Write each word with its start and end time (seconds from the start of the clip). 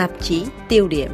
tạp 0.00 0.10
chí 0.20 0.44
tiêu 0.68 0.88
điểm. 0.88 1.10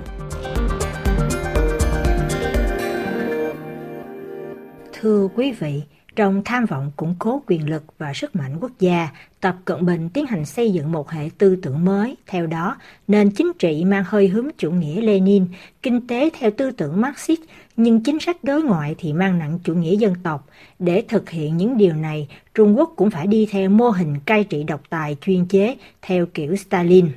Thưa 4.93 5.29
quý 5.35 5.53
vị, 5.53 5.83
trong 6.17 6.43
tham 6.45 6.67
vọng 6.67 6.91
củng 6.97 7.15
cố 7.19 7.43
quyền 7.47 7.71
lực 7.71 7.85
và 7.99 8.13
sức 8.15 8.37
mạnh 8.37 8.57
quốc 8.61 8.71
gia, 8.79 9.09
Tập 9.41 9.57
Cận 9.65 9.87
Bình 9.87 10.09
tiến 10.09 10.27
hành 10.27 10.45
xây 10.45 10.73
dựng 10.73 10.93
một 10.93 11.11
hệ 11.11 11.31
tư 11.39 11.57
tưởng 11.63 11.85
mới. 11.85 12.17
Theo 12.27 12.47
đó, 12.47 12.77
nền 13.09 13.31
chính 13.31 13.53
trị 13.59 13.85
mang 13.85 14.05
hơi 14.07 14.29
hướng 14.29 14.49
chủ 14.59 14.71
nghĩa 14.71 15.01
Lenin, 15.01 15.47
kinh 15.83 16.07
tế 16.07 16.31
theo 16.39 16.51
tư 16.51 16.71
tưởng 16.71 17.01
Marxist, 17.01 17.41
nhưng 17.77 18.03
chính 18.03 18.21
sách 18.21 18.45
đối 18.45 18.63
ngoại 18.63 18.95
thì 18.99 19.13
mang 19.13 19.39
nặng 19.39 19.59
chủ 19.65 19.75
nghĩa 19.75 19.97
dân 19.97 20.15
tộc. 20.23 20.47
Để 20.79 21.05
thực 21.09 21.31
hiện 21.31 21.57
những 21.57 21.77
điều 21.77 21.95
này, 21.95 22.29
Trung 22.55 22.79
Quốc 22.79 22.93
cũng 22.97 23.11
phải 23.11 23.27
đi 23.27 23.49
theo 23.51 23.71
mô 23.71 23.91
hình 23.91 24.15
cai 24.25 24.45
trị 24.45 24.65
độc 24.65 24.81
tài 24.91 25.17
chuyên 25.21 25.47
chế 25.47 25.77
theo 26.03 26.27
kiểu 26.27 26.57
Stalin. 26.57 27.09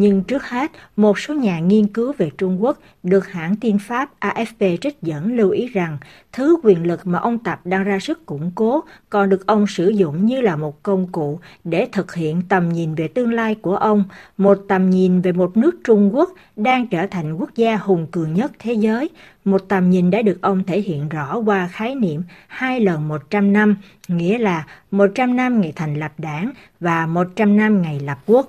Nhưng 0.00 0.22
trước 0.24 0.44
hết, 0.44 0.70
một 0.96 1.18
số 1.18 1.34
nhà 1.34 1.60
nghiên 1.60 1.86
cứu 1.86 2.12
về 2.18 2.30
Trung 2.38 2.62
Quốc 2.62 2.78
được 3.02 3.28
hãng 3.28 3.56
tin 3.56 3.78
Pháp 3.78 4.10
AFP 4.20 4.76
trích 4.76 5.02
dẫn 5.02 5.36
lưu 5.36 5.50
ý 5.50 5.68
rằng 5.68 5.98
thứ 6.32 6.56
quyền 6.62 6.86
lực 6.86 7.06
mà 7.06 7.18
ông 7.18 7.38
Tập 7.38 7.60
đang 7.64 7.84
ra 7.84 7.98
sức 7.98 8.26
củng 8.26 8.50
cố 8.54 8.84
còn 9.10 9.28
được 9.28 9.46
ông 9.46 9.66
sử 9.66 9.88
dụng 9.88 10.26
như 10.26 10.40
là 10.40 10.56
một 10.56 10.82
công 10.82 11.12
cụ 11.12 11.40
để 11.64 11.88
thực 11.92 12.14
hiện 12.14 12.42
tầm 12.48 12.68
nhìn 12.68 12.94
về 12.94 13.08
tương 13.08 13.32
lai 13.32 13.54
của 13.54 13.76
ông, 13.76 14.04
một 14.36 14.58
tầm 14.68 14.90
nhìn 14.90 15.20
về 15.20 15.32
một 15.32 15.56
nước 15.56 15.76
Trung 15.84 16.10
Quốc 16.16 16.32
đang 16.56 16.86
trở 16.86 17.06
thành 17.06 17.36
quốc 17.36 17.50
gia 17.54 17.76
hùng 17.76 18.06
cường 18.10 18.34
nhất 18.34 18.52
thế 18.58 18.72
giới, 18.72 19.10
một 19.44 19.68
tầm 19.68 19.90
nhìn 19.90 20.10
đã 20.10 20.22
được 20.22 20.38
ông 20.42 20.64
thể 20.64 20.80
hiện 20.80 21.08
rõ 21.08 21.38
qua 21.38 21.68
khái 21.72 21.94
niệm 21.94 22.22
hai 22.46 22.80
lần 22.80 23.08
100 23.08 23.52
năm, 23.52 23.76
nghĩa 24.08 24.38
là 24.38 24.66
100 24.90 25.36
năm 25.36 25.60
ngày 25.60 25.72
thành 25.76 25.94
lập 25.94 26.12
đảng 26.18 26.50
và 26.80 27.06
100 27.06 27.56
năm 27.56 27.82
ngày 27.82 28.00
lập 28.00 28.18
quốc. 28.26 28.48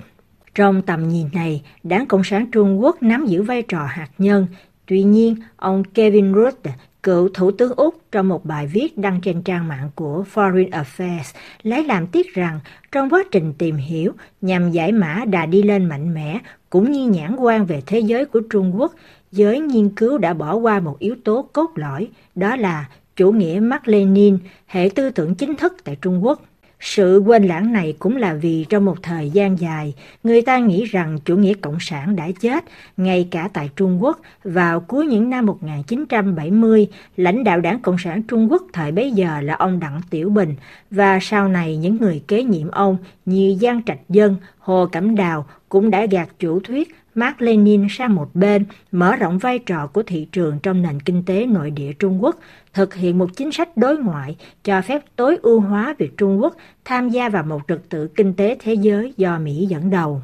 Trong 0.55 0.81
tầm 0.81 1.07
nhìn 1.07 1.27
này, 1.33 1.61
Đảng 1.83 2.07
Cộng 2.07 2.23
sản 2.23 2.51
Trung 2.51 2.81
Quốc 2.81 3.03
nắm 3.03 3.25
giữ 3.25 3.43
vai 3.43 3.61
trò 3.61 3.85
hạt 3.85 4.09
nhân. 4.17 4.47
Tuy 4.85 5.03
nhiên, 5.03 5.35
ông 5.55 5.83
Kevin 5.83 6.33
Rudd, 6.33 6.67
cựu 7.03 7.29
Thủ 7.33 7.51
tướng 7.51 7.73
Úc 7.75 7.95
trong 8.11 8.27
một 8.27 8.45
bài 8.45 8.67
viết 8.67 8.97
đăng 8.97 9.21
trên 9.21 9.41
trang 9.41 9.67
mạng 9.67 9.89
của 9.95 10.23
Foreign 10.33 10.69
Affairs 10.69 11.35
lấy 11.63 11.83
làm 11.83 12.07
tiếc 12.07 12.33
rằng 12.33 12.59
trong 12.91 13.09
quá 13.09 13.23
trình 13.31 13.53
tìm 13.57 13.75
hiểu 13.75 14.11
nhằm 14.41 14.71
giải 14.71 14.91
mã 14.91 15.25
đà 15.29 15.45
đi 15.45 15.63
lên 15.63 15.85
mạnh 15.85 16.13
mẽ 16.13 16.39
cũng 16.69 16.91
như 16.91 17.07
nhãn 17.09 17.35
quan 17.35 17.65
về 17.65 17.81
thế 17.85 17.99
giới 17.99 18.25
của 18.25 18.41
Trung 18.49 18.79
Quốc, 18.79 18.93
giới 19.31 19.59
nghiên 19.59 19.89
cứu 19.89 20.17
đã 20.17 20.33
bỏ 20.33 20.55
qua 20.55 20.79
một 20.79 20.99
yếu 20.99 21.15
tố 21.23 21.49
cốt 21.53 21.71
lõi, 21.75 22.07
đó 22.35 22.55
là 22.55 22.85
chủ 23.15 23.31
nghĩa 23.31 23.59
Mark 23.59 23.87
Lenin, 23.87 24.37
hệ 24.67 24.89
tư 24.95 25.09
tưởng 25.09 25.35
chính 25.35 25.55
thức 25.55 25.75
tại 25.83 25.97
Trung 26.01 26.25
Quốc. 26.25 26.41
Sự 26.79 27.19
quên 27.25 27.43
lãng 27.43 27.73
này 27.73 27.95
cũng 27.99 28.15
là 28.15 28.33
vì 28.33 28.65
trong 28.69 28.85
một 28.85 29.03
thời 29.03 29.29
gian 29.29 29.59
dài, 29.59 29.93
người 30.23 30.41
ta 30.41 30.57
nghĩ 30.57 30.85
rằng 30.85 31.19
chủ 31.25 31.37
nghĩa 31.37 31.53
cộng 31.53 31.77
sản 31.79 32.15
đã 32.15 32.27
chết, 32.41 32.65
ngay 32.97 33.27
cả 33.31 33.49
tại 33.53 33.69
Trung 33.75 34.03
Quốc. 34.03 34.19
Vào 34.43 34.79
cuối 34.79 35.05
những 35.05 35.29
năm 35.29 35.45
1970, 35.45 36.87
lãnh 37.17 37.43
đạo 37.43 37.61
đảng 37.61 37.79
Cộng 37.79 37.97
sản 37.97 38.23
Trung 38.23 38.51
Quốc 38.51 38.63
thời 38.73 38.91
bấy 38.91 39.11
giờ 39.11 39.41
là 39.41 39.53
ông 39.53 39.79
Đặng 39.79 40.01
Tiểu 40.09 40.29
Bình, 40.29 40.55
và 40.91 41.19
sau 41.21 41.47
này 41.47 41.77
những 41.77 41.97
người 41.97 42.23
kế 42.27 42.43
nhiệm 42.43 42.71
ông 42.71 42.97
như 43.25 43.57
Giang 43.61 43.83
Trạch 43.83 43.99
Dân, 44.09 44.35
Hồ 44.59 44.87
Cẩm 44.91 45.15
Đào 45.15 45.45
cũng 45.69 45.89
đã 45.89 46.05
gạt 46.05 46.29
chủ 46.39 46.59
thuyết 46.59 46.95
Mark 47.15 47.41
Lenin 47.41 47.87
sang 47.89 48.15
một 48.15 48.29
bên, 48.33 48.65
mở 48.91 49.15
rộng 49.15 49.37
vai 49.37 49.59
trò 49.59 49.87
của 49.87 50.03
thị 50.03 50.27
trường 50.31 50.59
trong 50.63 50.81
nền 50.81 50.99
kinh 50.99 51.23
tế 51.25 51.45
nội 51.45 51.71
địa 51.71 51.93
Trung 51.93 52.23
Quốc, 52.23 52.39
thực 52.73 52.93
hiện 52.93 53.17
một 53.17 53.29
chính 53.35 53.51
sách 53.51 53.77
đối 53.77 53.97
ngoại 53.97 54.35
cho 54.63 54.81
phép 54.81 55.01
tối 55.15 55.37
ưu 55.41 55.59
hóa 55.59 55.95
việc 55.97 56.17
Trung 56.17 56.41
Quốc 56.41 56.55
tham 56.85 57.09
gia 57.09 57.29
vào 57.29 57.43
một 57.43 57.61
trật 57.67 57.89
tự 57.89 58.07
kinh 58.07 58.33
tế 58.33 58.57
thế 58.59 58.73
giới 58.73 59.13
do 59.17 59.39
Mỹ 59.39 59.65
dẫn 59.69 59.89
đầu. 59.89 60.21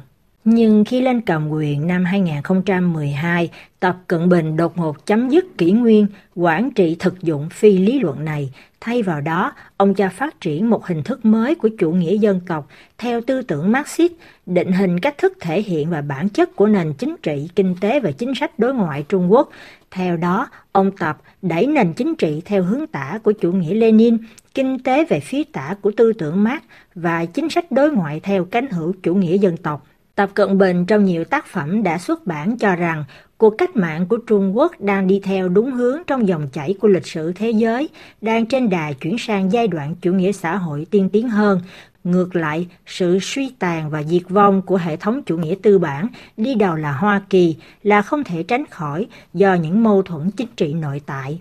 Nhưng 0.48 0.84
khi 0.84 1.00
lên 1.00 1.20
cầm 1.20 1.48
quyền 1.48 1.86
năm 1.86 2.04
2012, 2.04 3.50
Tập 3.80 3.96
Cận 4.06 4.28
Bình 4.28 4.56
đột 4.56 4.78
ngột 4.78 5.06
chấm 5.06 5.28
dứt 5.28 5.58
kỷ 5.58 5.70
nguyên 5.70 6.06
quản 6.34 6.70
trị 6.70 6.96
thực 6.98 7.22
dụng 7.22 7.48
phi 7.48 7.78
lý 7.78 8.00
luận 8.00 8.24
này. 8.24 8.52
Thay 8.80 9.02
vào 9.02 9.20
đó, 9.20 9.52
ông 9.76 9.94
cho 9.94 10.08
phát 10.08 10.40
triển 10.40 10.70
một 10.70 10.86
hình 10.86 11.02
thức 11.02 11.24
mới 11.24 11.54
của 11.54 11.68
chủ 11.78 11.92
nghĩa 11.92 12.18
dân 12.18 12.40
tộc 12.46 12.68
theo 12.98 13.20
tư 13.20 13.42
tưởng 13.42 13.72
Marxist, 13.72 14.12
định 14.46 14.72
hình 14.72 15.00
cách 15.00 15.18
thức 15.18 15.32
thể 15.40 15.62
hiện 15.62 15.90
và 15.90 16.02
bản 16.02 16.28
chất 16.28 16.56
của 16.56 16.66
nền 16.66 16.92
chính 16.92 17.16
trị, 17.22 17.48
kinh 17.56 17.74
tế 17.80 18.00
và 18.00 18.10
chính 18.10 18.34
sách 18.34 18.58
đối 18.58 18.74
ngoại 18.74 19.04
Trung 19.08 19.32
Quốc. 19.32 19.50
Theo 19.90 20.16
đó, 20.16 20.48
ông 20.72 20.90
Tập 20.98 21.18
đẩy 21.42 21.66
nền 21.66 21.92
chính 21.92 22.14
trị 22.14 22.42
theo 22.44 22.62
hướng 22.62 22.86
tả 22.86 23.18
của 23.22 23.32
chủ 23.32 23.52
nghĩa 23.52 23.74
Lenin, 23.74 24.18
kinh 24.54 24.78
tế 24.78 25.04
về 25.04 25.20
phía 25.20 25.42
tả 25.52 25.74
của 25.80 25.90
tư 25.96 26.12
tưởng 26.12 26.44
Marx 26.44 26.62
và 26.94 27.24
chính 27.24 27.50
sách 27.50 27.72
đối 27.72 27.90
ngoại 27.90 28.20
theo 28.20 28.44
cánh 28.44 28.70
hữu 28.70 28.92
chủ 29.02 29.14
nghĩa 29.14 29.38
dân 29.38 29.56
tộc. 29.56 29.86
Tập 30.16 30.30
Cận 30.34 30.58
Bình 30.58 30.86
trong 30.86 31.04
nhiều 31.04 31.24
tác 31.24 31.46
phẩm 31.46 31.82
đã 31.82 31.98
xuất 31.98 32.26
bản 32.26 32.58
cho 32.58 32.76
rằng 32.76 33.04
cuộc 33.38 33.50
cách 33.50 33.76
mạng 33.76 34.06
của 34.06 34.16
Trung 34.16 34.56
Quốc 34.56 34.80
đang 34.80 35.06
đi 35.06 35.20
theo 35.24 35.48
đúng 35.48 35.72
hướng 35.72 35.98
trong 36.06 36.28
dòng 36.28 36.48
chảy 36.52 36.74
của 36.80 36.88
lịch 36.88 37.06
sử 37.06 37.32
thế 37.32 37.50
giới, 37.50 37.88
đang 38.20 38.46
trên 38.46 38.70
đà 38.70 38.92
chuyển 38.92 39.18
sang 39.18 39.52
giai 39.52 39.68
đoạn 39.68 39.94
chủ 40.00 40.12
nghĩa 40.12 40.32
xã 40.32 40.56
hội 40.56 40.86
tiên 40.90 41.08
tiến 41.12 41.28
hơn. 41.28 41.60
Ngược 42.04 42.36
lại, 42.36 42.66
sự 42.86 43.18
suy 43.22 43.52
tàn 43.58 43.90
và 43.90 44.02
diệt 44.02 44.22
vong 44.28 44.62
của 44.62 44.76
hệ 44.76 44.96
thống 44.96 45.22
chủ 45.26 45.38
nghĩa 45.38 45.54
tư 45.62 45.78
bản 45.78 46.08
đi 46.36 46.54
đầu 46.54 46.74
là 46.74 46.92
Hoa 46.92 47.22
Kỳ 47.30 47.56
là 47.82 48.02
không 48.02 48.24
thể 48.24 48.42
tránh 48.42 48.64
khỏi 48.70 49.06
do 49.34 49.54
những 49.54 49.82
mâu 49.82 50.02
thuẫn 50.02 50.30
chính 50.30 50.48
trị 50.56 50.72
nội 50.72 51.00
tại. 51.06 51.38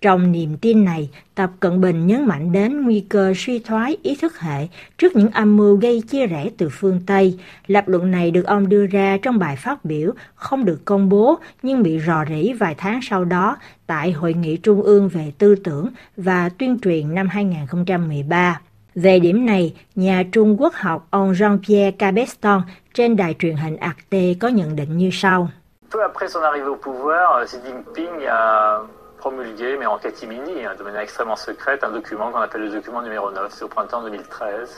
Trong 0.00 0.32
niềm 0.32 0.56
tin 0.60 0.84
này, 0.84 1.10
Tập 1.34 1.50
Cận 1.60 1.80
Bình 1.80 2.06
nhấn 2.06 2.26
mạnh 2.26 2.52
đến 2.52 2.82
nguy 2.82 3.04
cơ 3.08 3.32
suy 3.36 3.58
thoái 3.58 3.96
ý 4.02 4.16
thức 4.16 4.40
hệ 4.40 4.68
trước 4.98 5.16
những 5.16 5.30
âm 5.30 5.56
mưu 5.56 5.76
gây 5.76 6.02
chia 6.08 6.26
rẽ 6.26 6.50
từ 6.58 6.68
phương 6.72 7.00
Tây. 7.06 7.38
Lập 7.66 7.88
luận 7.88 8.10
này 8.10 8.30
được 8.30 8.46
ông 8.46 8.68
đưa 8.68 8.86
ra 8.86 9.18
trong 9.22 9.38
bài 9.38 9.56
phát 9.56 9.84
biểu 9.84 10.12
không 10.34 10.64
được 10.64 10.84
công 10.84 11.08
bố 11.08 11.38
nhưng 11.62 11.82
bị 11.82 12.00
rò 12.06 12.24
rỉ 12.28 12.52
vài 12.52 12.74
tháng 12.78 13.00
sau 13.02 13.24
đó 13.24 13.56
tại 13.86 14.12
Hội 14.12 14.34
nghị 14.34 14.56
Trung 14.56 14.82
ương 14.82 15.08
về 15.08 15.32
tư 15.38 15.54
tưởng 15.54 15.88
và 16.16 16.48
tuyên 16.48 16.78
truyền 16.82 17.14
năm 17.14 17.28
2013. 17.28 18.60
Về 18.94 19.18
điểm 19.18 19.46
này, 19.46 19.74
nhà 19.94 20.22
Trung 20.32 20.60
Quốc 20.60 20.74
học 20.74 21.06
ông 21.10 21.32
Jean-Pierre 21.32 21.92
Cabeston 21.92 22.62
trên 22.94 23.16
đài 23.16 23.34
truyền 23.38 23.56
hình 23.56 23.76
Arte 23.76 24.34
có 24.40 24.48
nhận 24.48 24.76
định 24.76 24.98
như 24.98 25.10
sau. 25.12 25.48
Peu 25.92 26.02
après 26.02 26.28
son 26.28 26.42
arrivée 26.42 26.66
au 26.66 26.76
pouvoir, 26.76 27.48
Xi 27.48 27.58
Jinping 27.58 28.26
a 28.28 28.99
promulgué, 29.20 29.76
mais 29.78 29.86
en 29.86 29.98
catimini, 29.98 30.64
hein, 30.64 30.74
de 30.78 30.84
manière 30.84 31.02
extrêmement 31.02 31.36
secrète, 31.36 31.84
un 31.84 31.92
document 31.92 32.32
qu'on 32.32 32.40
appelle 32.40 32.62
le 32.62 32.70
document 32.70 33.02
numéro 33.02 33.30
9, 33.30 33.50
c'est 33.50 33.64
au 33.64 33.68
printemps 33.68 34.02
2013. 34.02 34.68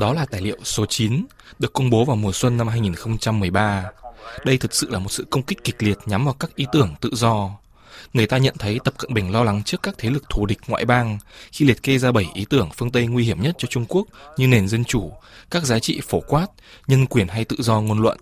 Đó 0.00 0.12
là 0.12 0.26
tài 0.30 0.40
liệu 0.40 0.56
số 0.62 0.86
9, 0.86 1.24
được 1.58 1.72
công 1.72 1.90
bố 1.90 2.04
vào 2.04 2.16
mùa 2.16 2.32
xuân 2.32 2.56
năm 2.56 2.68
2013. 2.68 3.90
Đây 4.44 4.58
thực 4.58 4.74
sự 4.74 4.90
là 4.90 4.98
một 4.98 5.12
sự 5.12 5.26
công 5.30 5.42
kích 5.42 5.64
kịch 5.64 5.82
liệt 5.82 5.98
nhắm 6.06 6.24
vào 6.24 6.34
các 6.34 6.50
ý 6.56 6.66
tưởng 6.72 6.94
tự 7.00 7.10
do. 7.12 7.50
Người 8.12 8.26
ta 8.26 8.38
nhận 8.38 8.54
thấy 8.58 8.78
Tập 8.84 8.94
Cận 8.98 9.14
Bình 9.14 9.32
lo 9.32 9.44
lắng 9.44 9.62
trước 9.64 9.82
các 9.82 9.94
thế 9.98 10.10
lực 10.10 10.22
thù 10.30 10.46
địch 10.46 10.58
ngoại 10.66 10.84
bang 10.84 11.18
khi 11.52 11.64
liệt 11.64 11.82
kê 11.82 11.98
ra 11.98 12.12
7 12.12 12.26
ý 12.34 12.46
tưởng 12.50 12.68
phương 12.76 12.90
Tây 12.90 13.06
nguy 13.06 13.24
hiểm 13.24 13.42
nhất 13.42 13.54
cho 13.58 13.68
Trung 13.70 13.84
Quốc 13.88 14.06
như 14.36 14.46
nền 14.46 14.68
dân 14.68 14.84
chủ, 14.84 15.12
các 15.50 15.62
giá 15.62 15.78
trị 15.78 16.00
phổ 16.08 16.20
quát, 16.20 16.46
nhân 16.86 17.06
quyền 17.06 17.28
hay 17.28 17.44
tự 17.44 17.56
do 17.58 17.80
ngôn 17.80 18.02
luận 18.02 18.18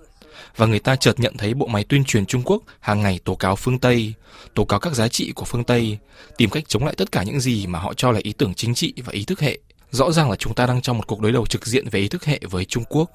và 0.56 0.66
người 0.66 0.78
ta 0.78 0.96
chợt 0.96 1.20
nhận 1.20 1.36
thấy 1.36 1.54
bộ 1.54 1.66
máy 1.66 1.84
tuyên 1.84 2.04
truyền 2.04 2.26
Trung 2.26 2.42
Quốc 2.44 2.62
hàng 2.80 3.02
ngày 3.02 3.20
tố 3.24 3.34
cáo 3.34 3.56
phương 3.56 3.78
Tây, 3.78 4.14
tố 4.54 4.64
cáo 4.64 4.80
các 4.80 4.94
giá 4.94 5.08
trị 5.08 5.32
của 5.32 5.44
phương 5.44 5.64
Tây, 5.64 5.98
tìm 6.36 6.50
cách 6.50 6.64
chống 6.68 6.84
lại 6.84 6.94
tất 6.98 7.12
cả 7.12 7.22
những 7.22 7.40
gì 7.40 7.66
mà 7.66 7.78
họ 7.78 7.94
cho 7.94 8.12
là 8.12 8.20
ý 8.22 8.32
tưởng 8.32 8.54
chính 8.54 8.74
trị 8.74 8.94
và 8.96 9.12
ý 9.12 9.24
thức 9.24 9.40
hệ. 9.40 9.58
Rõ 9.90 10.12
ràng 10.12 10.30
là 10.30 10.36
chúng 10.36 10.54
ta 10.54 10.66
đang 10.66 10.82
trong 10.82 10.98
một 10.98 11.06
cuộc 11.06 11.20
đối 11.20 11.32
đầu 11.32 11.46
trực 11.46 11.66
diện 11.66 11.88
về 11.88 12.00
ý 12.00 12.08
thức 12.08 12.24
hệ 12.24 12.40
với 12.50 12.64
Trung 12.64 12.84
Quốc. 12.88 13.10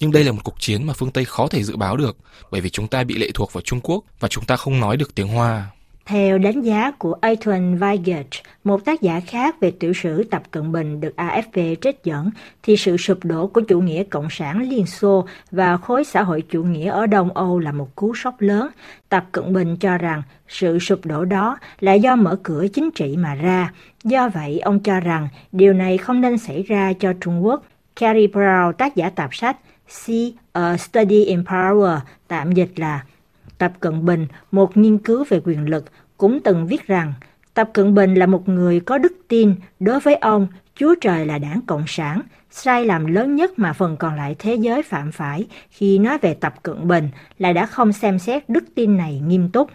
Nhưng 0.00 0.12
đây 0.12 0.24
là 0.24 0.32
một 0.32 0.40
cuộc 0.44 0.60
chiến 0.60 0.86
mà 0.86 0.92
phương 0.92 1.10
Tây 1.10 1.24
khó 1.24 1.48
thể 1.48 1.62
dự 1.62 1.76
báo 1.76 1.96
được 1.96 2.16
bởi 2.50 2.60
vì 2.60 2.70
chúng 2.70 2.88
ta 2.88 3.04
bị 3.04 3.14
lệ 3.14 3.30
thuộc 3.34 3.52
vào 3.52 3.62
Trung 3.62 3.80
Quốc 3.82 4.04
và 4.20 4.28
chúng 4.28 4.44
ta 4.44 4.56
không 4.56 4.80
nói 4.80 4.96
được 4.96 5.14
tiếng 5.14 5.28
Hoa. 5.28 5.70
Theo 6.06 6.38
đánh 6.38 6.62
giá 6.62 6.90
của 6.90 7.14
Anton 7.20 7.78
Weigert, 7.78 8.42
một 8.64 8.84
tác 8.84 9.02
giả 9.02 9.20
khác 9.20 9.60
về 9.60 9.70
tiểu 9.70 9.92
sử 9.92 10.24
Tập 10.24 10.42
Cận 10.50 10.72
Bình 10.72 11.00
được 11.00 11.14
AFP 11.16 11.74
trích 11.74 12.04
dẫn, 12.04 12.30
thì 12.62 12.76
sự 12.76 12.96
sụp 12.96 13.18
đổ 13.24 13.46
của 13.46 13.60
chủ 13.60 13.80
nghĩa 13.80 14.04
cộng 14.04 14.30
sản 14.30 14.62
Liên 14.62 14.86
Xô 14.86 15.26
và 15.50 15.76
khối 15.76 16.04
xã 16.04 16.22
hội 16.22 16.42
chủ 16.50 16.64
nghĩa 16.64 16.90
ở 16.90 17.06
Đông 17.06 17.32
Âu 17.32 17.58
là 17.58 17.72
một 17.72 17.94
cú 17.94 18.14
sốc 18.14 18.40
lớn. 18.40 18.68
Tập 19.08 19.24
Cận 19.32 19.52
Bình 19.52 19.76
cho 19.76 19.98
rằng 19.98 20.22
sự 20.48 20.78
sụp 20.78 21.06
đổ 21.06 21.24
đó 21.24 21.58
là 21.80 21.92
do 21.92 22.16
mở 22.16 22.38
cửa 22.42 22.66
chính 22.68 22.90
trị 22.90 23.16
mà 23.16 23.34
ra. 23.34 23.72
Do 24.04 24.28
vậy, 24.28 24.60
ông 24.60 24.80
cho 24.80 25.00
rằng 25.00 25.28
điều 25.52 25.72
này 25.72 25.98
không 25.98 26.20
nên 26.20 26.38
xảy 26.38 26.62
ra 26.62 26.92
cho 26.92 27.12
Trung 27.20 27.44
Quốc. 27.44 27.62
Carrie 27.96 28.26
Brown, 28.26 28.72
tác 28.72 28.96
giả 28.96 29.10
tạp 29.10 29.34
sách 29.34 29.56
See 29.88 30.32
a 30.52 30.76
Study 30.76 31.24
in 31.24 31.42
Power, 31.42 31.98
tạm 32.28 32.52
dịch 32.52 32.70
là 32.76 33.04
Tập 33.62 33.72
Cận 33.80 34.04
Bình, 34.04 34.26
một 34.50 34.76
nghiên 34.76 34.98
cứu 34.98 35.24
về 35.28 35.40
quyền 35.44 35.68
lực, 35.68 35.84
cũng 36.16 36.40
từng 36.44 36.66
viết 36.66 36.86
rằng 36.86 37.12
Tập 37.54 37.70
Cận 37.72 37.94
Bình 37.94 38.14
là 38.14 38.26
một 38.26 38.48
người 38.48 38.80
có 38.80 38.98
đức 38.98 39.12
tin, 39.28 39.54
đối 39.80 40.00
với 40.00 40.14
ông, 40.14 40.46
Chúa 40.74 40.94
Trời 41.00 41.26
là 41.26 41.38
đảng 41.38 41.60
Cộng 41.66 41.84
sản, 41.86 42.20
sai 42.50 42.84
lầm 42.84 43.06
lớn 43.06 43.36
nhất 43.36 43.58
mà 43.58 43.72
phần 43.72 43.96
còn 43.96 44.16
lại 44.16 44.36
thế 44.38 44.54
giới 44.54 44.82
phạm 44.82 45.12
phải 45.12 45.46
khi 45.70 45.98
nói 45.98 46.18
về 46.18 46.34
Tập 46.34 46.54
Cận 46.62 46.88
Bình 46.88 47.08
là 47.38 47.52
đã 47.52 47.66
không 47.66 47.92
xem 47.92 48.18
xét 48.18 48.48
đức 48.48 48.64
tin 48.74 48.96
này 48.96 49.20
nghiêm 49.26 49.48
túc. 49.48 49.70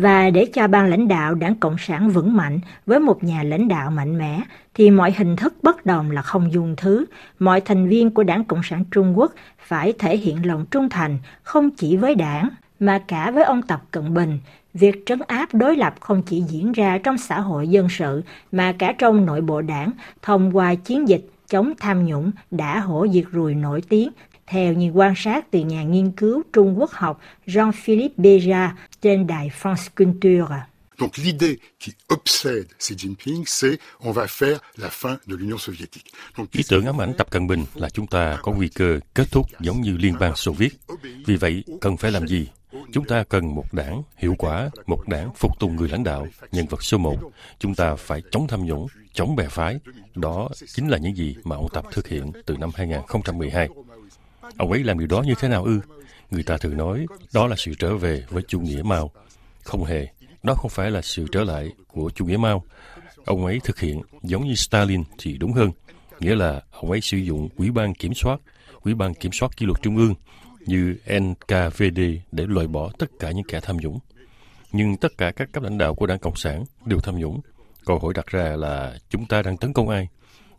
Và 0.00 0.30
để 0.30 0.46
cho 0.52 0.68
ban 0.68 0.90
lãnh 0.90 1.08
đạo 1.08 1.34
đảng 1.34 1.54
Cộng 1.54 1.76
sản 1.78 2.10
vững 2.10 2.36
mạnh 2.36 2.60
với 2.86 3.00
một 3.00 3.24
nhà 3.24 3.42
lãnh 3.42 3.68
đạo 3.68 3.90
mạnh 3.90 4.18
mẽ, 4.18 4.42
thì 4.74 4.90
mọi 4.90 5.14
hình 5.18 5.36
thức 5.36 5.54
bất 5.62 5.86
đồng 5.86 6.10
là 6.10 6.22
không 6.22 6.52
dung 6.52 6.74
thứ. 6.76 7.04
Mọi 7.38 7.60
thành 7.60 7.88
viên 7.88 8.10
của 8.10 8.22
đảng 8.22 8.44
Cộng 8.44 8.60
sản 8.64 8.84
Trung 8.90 9.18
Quốc 9.18 9.32
phải 9.58 9.92
thể 9.98 10.16
hiện 10.16 10.46
lòng 10.46 10.66
trung 10.70 10.88
thành 10.88 11.18
không 11.42 11.70
chỉ 11.70 11.96
với 11.96 12.14
đảng, 12.14 12.48
mà 12.80 12.98
cả 13.08 13.30
với 13.30 13.44
ông 13.44 13.62
Tập 13.62 13.82
Cận 13.90 14.14
Bình. 14.14 14.38
Việc 14.74 15.02
trấn 15.06 15.20
áp 15.26 15.54
đối 15.54 15.76
lập 15.76 15.94
không 16.00 16.22
chỉ 16.22 16.40
diễn 16.40 16.72
ra 16.72 16.98
trong 16.98 17.18
xã 17.18 17.40
hội 17.40 17.68
dân 17.68 17.88
sự, 17.88 18.22
mà 18.52 18.72
cả 18.78 18.92
trong 18.98 19.26
nội 19.26 19.40
bộ 19.40 19.62
đảng, 19.62 19.90
thông 20.22 20.56
qua 20.56 20.74
chiến 20.74 21.08
dịch 21.08 21.26
chống 21.48 21.72
tham 21.80 22.06
nhũng 22.06 22.30
đã 22.50 22.80
hổ 22.80 23.06
diệt 23.12 23.24
rùi 23.32 23.54
nổi 23.54 23.82
tiếng 23.88 24.10
theo 24.48 24.72
như 24.72 24.90
quan 24.90 25.14
sát 25.16 25.50
từ 25.50 25.60
nhà 25.60 25.82
nghiên 25.82 26.10
cứu 26.10 26.42
Trung 26.52 26.80
Quốc 26.80 26.90
học 26.90 27.20
Jean-Philippe 27.46 28.08
Béja 28.16 28.70
trên 29.02 29.26
đài 29.26 29.50
France 29.62 29.88
Culture. 29.96 30.62
Donc 30.98 31.10
l'idée 31.16 31.58
qui 31.78 31.92
obsède 32.08 32.66
Xi 32.78 32.94
Jinping, 32.94 33.44
c'est 33.46 33.78
on 34.00 34.12
va 34.12 34.26
faire 34.26 34.58
la 34.76 34.88
fin 34.88 35.16
de 35.26 35.36
l'Union 35.36 35.58
soviétique. 35.58 36.12
Donc, 36.36 36.52
Ý 36.52 36.62
tưởng 36.68 36.86
ám 36.86 37.00
ảnh 37.00 37.14
Tập 37.18 37.30
Cận 37.30 37.46
Bình 37.46 37.64
là 37.74 37.90
chúng 37.90 38.06
ta 38.06 38.38
có 38.42 38.52
nguy 38.52 38.68
cơ 38.68 39.00
kết 39.14 39.24
thúc 39.30 39.46
giống 39.60 39.80
như 39.80 39.96
Liên 39.96 40.14
bang 40.20 40.36
Xô 40.36 40.52
Viết. 40.52 40.68
Vì 41.26 41.36
vậy, 41.36 41.64
cần 41.80 41.96
phải 41.96 42.10
làm 42.10 42.28
gì? 42.28 42.48
Chúng 42.92 43.04
ta 43.04 43.24
cần 43.28 43.54
một 43.54 43.64
đảng 43.72 44.02
hiệu 44.16 44.34
quả, 44.38 44.70
một 44.86 45.08
đảng 45.08 45.34
phục 45.34 45.58
tùng 45.58 45.76
người 45.76 45.88
lãnh 45.88 46.04
đạo, 46.04 46.26
nhân 46.52 46.66
vật 46.66 46.82
số 46.82 46.98
một. 46.98 47.16
Chúng 47.58 47.74
ta 47.74 47.94
phải 47.94 48.22
chống 48.30 48.46
tham 48.48 48.64
nhũng, 48.64 48.86
chống 49.12 49.36
bè 49.36 49.46
phái. 49.48 49.78
Đó 50.14 50.48
chính 50.66 50.88
là 50.88 50.98
những 50.98 51.16
gì 51.16 51.36
mà 51.44 51.56
ông 51.56 51.68
Tập 51.72 51.84
thực 51.92 52.08
hiện 52.08 52.32
từ 52.46 52.56
năm 52.56 52.70
2012. 52.74 53.68
Ông 54.56 54.72
ấy 54.72 54.84
làm 54.84 54.98
điều 54.98 55.08
đó 55.08 55.22
như 55.22 55.34
thế 55.40 55.48
nào 55.48 55.64
ư? 55.64 55.80
Người 56.30 56.42
ta 56.42 56.56
thường 56.56 56.76
nói 56.76 57.06
đó 57.34 57.46
là 57.46 57.56
sự 57.56 57.74
trở 57.78 57.96
về 57.96 58.24
với 58.28 58.42
chủ 58.48 58.60
nghĩa 58.60 58.82
Mao. 58.82 59.10
Không 59.62 59.84
hề, 59.84 60.06
đó 60.42 60.54
không 60.54 60.70
phải 60.70 60.90
là 60.90 61.02
sự 61.02 61.26
trở 61.32 61.44
lại 61.44 61.72
của 61.86 62.10
chủ 62.14 62.26
nghĩa 62.26 62.36
Mao. 62.36 62.64
Ông 63.24 63.44
ấy 63.44 63.60
thực 63.64 63.80
hiện 63.80 64.02
giống 64.22 64.46
như 64.46 64.54
Stalin 64.54 65.04
thì 65.18 65.38
đúng 65.38 65.52
hơn. 65.52 65.70
Nghĩa 66.20 66.34
là 66.34 66.62
ông 66.70 66.90
ấy 66.90 67.00
sử 67.00 67.16
dụng 67.16 67.48
quỹ 67.48 67.70
ban 67.70 67.94
kiểm 67.94 68.14
soát, 68.14 68.40
quỹ 68.82 68.94
ban 68.94 69.14
kiểm 69.14 69.32
soát 69.32 69.56
kỷ 69.56 69.66
luật 69.66 69.82
trung 69.82 69.96
ương 69.96 70.14
như 70.66 70.96
NKVD 71.20 72.00
để 72.32 72.46
loại 72.46 72.66
bỏ 72.66 72.90
tất 72.98 73.10
cả 73.20 73.30
những 73.30 73.46
kẻ 73.48 73.60
tham 73.62 73.76
nhũng. 73.76 73.98
Nhưng 74.72 74.96
tất 74.96 75.18
cả 75.18 75.30
các 75.30 75.52
cấp 75.52 75.62
lãnh 75.62 75.78
đạo 75.78 75.94
của 75.94 76.06
đảng 76.06 76.18
Cộng 76.18 76.36
sản 76.36 76.64
đều 76.84 77.00
tham 77.00 77.18
nhũng. 77.18 77.40
Câu 77.84 77.98
hỏi 77.98 78.12
đặt 78.14 78.26
ra 78.26 78.56
là 78.56 78.98
chúng 79.10 79.26
ta 79.26 79.42
đang 79.42 79.56
tấn 79.56 79.72
công 79.72 79.88
ai? 79.88 80.08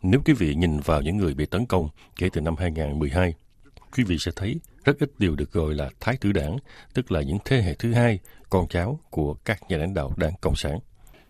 Nếu 0.02 0.20
quý 0.24 0.34
vị 0.34 0.54
nhìn 0.54 0.80
vào 0.80 1.02
những 1.02 1.16
người 1.16 1.34
bị 1.34 1.46
tấn 1.46 1.66
công 1.66 1.88
kể 2.16 2.28
từ 2.32 2.40
năm 2.40 2.56
2012, 2.58 3.34
quý 3.96 4.04
vị 4.04 4.18
sẽ 4.18 4.32
thấy 4.36 4.56
rất 4.84 4.98
ít 4.98 5.10
điều 5.18 5.36
được 5.36 5.52
gọi 5.52 5.74
là 5.74 5.90
thái 6.00 6.16
tử 6.20 6.32
đảng, 6.32 6.56
tức 6.94 7.12
là 7.12 7.22
những 7.22 7.38
thế 7.44 7.62
hệ 7.62 7.74
thứ 7.74 7.92
hai, 7.92 8.18
con 8.50 8.68
cháu 8.68 9.00
của 9.10 9.34
các 9.44 9.58
nhà 9.68 9.76
lãnh 9.76 9.94
đạo 9.94 10.12
đảng 10.16 10.32
Cộng 10.40 10.56
sản. 10.56 10.78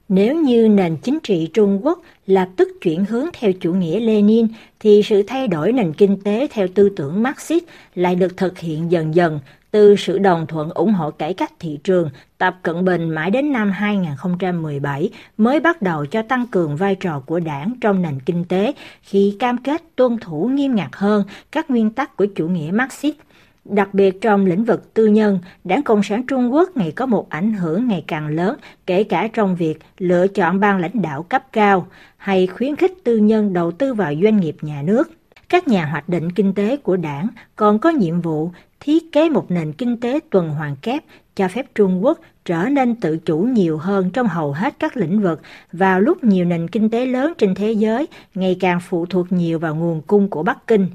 Nếu 0.08 0.42
như 0.42 0.68
nền 0.68 0.96
chính 0.96 1.18
trị 1.22 1.50
Trung 1.54 1.80
Quốc 1.82 2.02
lập 2.26 2.48
tức 2.56 2.68
chuyển 2.80 3.04
hướng 3.04 3.26
theo 3.32 3.52
chủ 3.52 3.74
nghĩa 3.74 4.00
Lenin, 4.00 4.46
thì 4.80 5.02
sự 5.04 5.22
thay 5.26 5.48
đổi 5.48 5.72
nền 5.72 5.92
kinh 5.92 6.20
tế 6.24 6.48
theo 6.50 6.68
tư 6.74 6.88
tưởng 6.96 7.22
Marxist 7.22 7.64
lại 7.94 8.14
được 8.14 8.36
thực 8.36 8.58
hiện 8.58 8.90
dần 8.90 9.14
dần 9.14 9.40
từ 9.70 9.96
sự 9.96 10.18
đồng 10.18 10.46
thuận 10.46 10.70
ủng 10.70 10.92
hộ 10.92 11.10
cải 11.10 11.34
cách 11.34 11.52
thị 11.58 11.78
trường, 11.84 12.10
Tập 12.38 12.56
Cận 12.62 12.84
Bình 12.84 13.10
mãi 13.10 13.30
đến 13.30 13.52
năm 13.52 13.70
2017 13.70 15.10
mới 15.36 15.60
bắt 15.60 15.82
đầu 15.82 16.06
cho 16.06 16.22
tăng 16.22 16.46
cường 16.46 16.76
vai 16.76 16.94
trò 16.94 17.22
của 17.26 17.40
đảng 17.40 17.74
trong 17.80 18.02
nền 18.02 18.20
kinh 18.20 18.44
tế 18.44 18.72
khi 19.02 19.36
cam 19.38 19.58
kết 19.58 19.82
tuân 19.96 20.18
thủ 20.18 20.50
nghiêm 20.54 20.74
ngặt 20.74 20.90
hơn 20.92 21.24
các 21.52 21.70
nguyên 21.70 21.90
tắc 21.90 22.16
của 22.16 22.26
chủ 22.26 22.48
nghĩa 22.48 22.70
Marxist. 22.70 23.16
Đặc 23.64 23.94
biệt 23.94 24.20
trong 24.20 24.46
lĩnh 24.46 24.64
vực 24.64 24.94
tư 24.94 25.06
nhân, 25.06 25.38
Đảng 25.64 25.82
Cộng 25.82 26.02
sản 26.02 26.26
Trung 26.26 26.52
Quốc 26.52 26.76
ngày 26.76 26.92
có 26.92 27.06
một 27.06 27.28
ảnh 27.28 27.52
hưởng 27.52 27.88
ngày 27.88 28.04
càng 28.06 28.28
lớn, 28.28 28.56
kể 28.86 29.04
cả 29.04 29.28
trong 29.32 29.56
việc 29.56 29.78
lựa 29.98 30.26
chọn 30.26 30.60
ban 30.60 30.78
lãnh 30.78 31.02
đạo 31.02 31.22
cấp 31.22 31.52
cao 31.52 31.86
hay 32.16 32.46
khuyến 32.46 32.76
khích 32.76 33.04
tư 33.04 33.16
nhân 33.16 33.52
đầu 33.52 33.72
tư 33.72 33.94
vào 33.94 34.12
doanh 34.22 34.36
nghiệp 34.36 34.56
nhà 34.60 34.82
nước. 34.82 35.10
Các 35.48 35.68
nhà 35.68 35.86
hoạch 35.86 36.08
định 36.08 36.32
kinh 36.32 36.54
tế 36.54 36.76
của 36.76 36.96
đảng 36.96 37.28
còn 37.56 37.78
có 37.78 37.90
nhiệm 37.90 38.20
vụ 38.20 38.50
thiết 38.80 39.12
kế 39.12 39.28
một 39.28 39.50
nền 39.50 39.72
kinh 39.72 39.96
tế 39.96 40.20
tuần 40.30 40.50
hoàn 40.50 40.76
kép 40.76 41.04
cho 41.36 41.48
phép 41.48 41.66
Trung 41.74 42.04
Quốc 42.04 42.18
trở 42.44 42.64
nên 42.64 42.94
tự 42.94 43.16
chủ 43.16 43.38
nhiều 43.38 43.78
hơn 43.78 44.10
trong 44.10 44.26
hầu 44.26 44.52
hết 44.52 44.74
các 44.78 44.96
lĩnh 44.96 45.22
vực 45.22 45.40
vào 45.72 46.00
lúc 46.00 46.24
nhiều 46.24 46.44
nền 46.44 46.68
kinh 46.68 46.90
tế 46.90 47.06
lớn 47.06 47.32
trên 47.38 47.54
thế 47.54 47.72
giới 47.72 48.06
ngày 48.34 48.56
càng 48.60 48.80
phụ 48.80 49.06
thuộc 49.06 49.32
nhiều 49.32 49.58
vào 49.58 49.74
nguồn 49.74 50.02
cung 50.02 50.28
của 50.28 50.42
Bắc 50.42 50.66
Kinh 50.66 50.86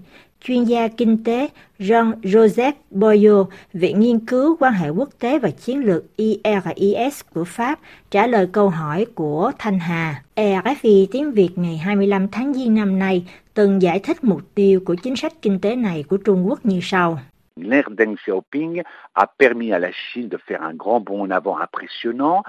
chuyên 0.47 0.63
gia 0.63 0.87
kinh 0.87 1.23
tế 1.23 1.49
Jean-Joseph 1.79 2.73
Boyo, 2.89 3.45
Viện 3.73 3.99
Nghiên 3.99 4.19
cứu 4.19 4.57
quan 4.59 4.73
hệ 4.73 4.89
quốc 4.89 5.09
tế 5.19 5.39
và 5.39 5.49
chiến 5.49 5.79
lược 5.79 6.03
IRIS 6.17 7.21
của 7.33 7.43
Pháp, 7.43 7.79
trả 8.11 8.27
lời 8.27 8.47
câu 8.51 8.69
hỏi 8.69 9.05
của 9.15 9.51
Thanh 9.57 9.79
Hà. 9.79 10.23
RFI 10.35 11.07
tiếng 11.11 11.31
Việt 11.31 11.49
ngày 11.55 11.77
25 11.77 12.27
tháng 12.27 12.53
Giêng 12.53 12.75
năm 12.75 12.99
nay 12.99 13.25
từng 13.53 13.81
giải 13.81 13.99
thích 13.99 14.23
mục 14.23 14.41
tiêu 14.55 14.79
của 14.85 14.95
chính 14.95 15.15
sách 15.15 15.33
kinh 15.41 15.59
tế 15.59 15.75
này 15.75 16.03
của 16.03 16.17
Trung 16.17 16.47
Quốc 16.47 16.65
như 16.65 16.79
sau. 16.83 17.19
L'ère 17.57 17.89
Deng 17.97 18.15
Xiaoping 18.25 18.81
a 19.13 19.25
permis 19.25 19.71
à 19.71 19.79
la 19.79 19.91
Chine 19.91 20.27
de 20.29 20.37
faire 20.47 20.61
un 20.61 20.73
grand 20.73 20.99
bond 20.99 21.21
en 21.21 21.29
avant 21.31 21.55
impressionnant 21.55 22.43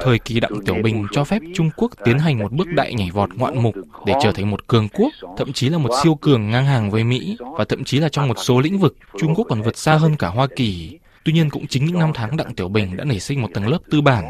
Thời 0.00 0.18
kỳ 0.18 0.40
Đặng 0.40 0.52
Tiểu 0.64 0.74
Bình 0.82 1.06
cho 1.12 1.24
phép 1.24 1.42
Trung 1.54 1.70
Quốc 1.76 1.90
tiến 2.04 2.18
hành 2.18 2.38
một 2.38 2.52
bước 2.52 2.68
đại 2.68 2.94
nhảy 2.94 3.10
vọt 3.12 3.34
ngoạn 3.34 3.62
mục 3.62 3.74
để 4.06 4.14
trở 4.22 4.32
thành 4.32 4.50
một 4.50 4.66
cường 4.66 4.88
quốc, 4.88 5.12
thậm 5.36 5.52
chí 5.52 5.68
là 5.68 5.78
một 5.78 5.90
siêu 6.02 6.14
cường 6.14 6.50
ngang 6.50 6.64
hàng 6.66 6.90
với 6.90 7.04
Mỹ, 7.04 7.36
và 7.58 7.64
thậm 7.64 7.84
chí 7.84 7.98
là 7.98 8.08
trong 8.08 8.28
một 8.28 8.38
số 8.38 8.60
lĩnh 8.60 8.78
vực, 8.78 8.96
Trung 9.18 9.34
Quốc 9.34 9.46
còn 9.48 9.62
vượt 9.62 9.76
xa 9.76 9.94
hơn 9.94 10.16
cả 10.18 10.28
Hoa 10.28 10.46
Kỳ. 10.56 10.98
Tuy 11.24 11.32
nhiên 11.32 11.50
cũng 11.50 11.66
chính 11.66 11.84
những 11.84 11.98
năm 11.98 12.10
tháng 12.14 12.36
Đặng 12.36 12.54
Tiểu 12.54 12.68
Bình 12.68 12.96
đã 12.96 13.04
nảy 13.04 13.20
sinh 13.20 13.42
một 13.42 13.48
tầng 13.54 13.68
lớp 13.68 13.78
tư 13.90 14.00
bản, 14.00 14.24